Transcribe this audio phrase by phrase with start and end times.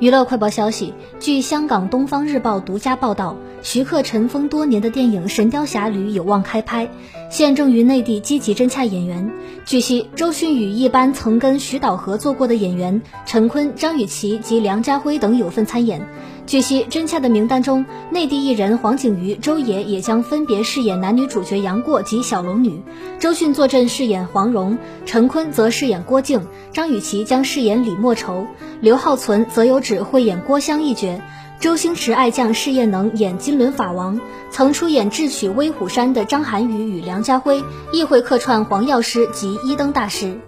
[0.00, 6.88] 娱乐快报消息：据香港《东方日报》独家报道，徐克尘封多年的电影《神雕侠侣》有望开拍，
[7.30, 9.28] 现正与内地积极侦洽演员。
[9.64, 16.06] 据悉，周迅与一般曾跟徐导合作过的演员陈坤、张雨绮及梁家辉等有份参演。
[16.48, 22.82] 据悉，真洽的名单中，内地艺人黄景瑜、周也也将分别饰演男女主角杨过及小龙女，
[23.20, 28.46] 周迅坐镇饰演黄蓉，陈坤则饰演郭靖，张雨绮将饰演李莫愁，
[28.80, 31.20] 刘浩存则有指会演郭襄一角，
[31.60, 34.18] 周星驰爱将释彦能演金轮法王，
[34.50, 37.62] 曾出演智取威虎山的张涵予与梁家辉
[37.92, 40.40] 亦会客串黄药师及一灯大师。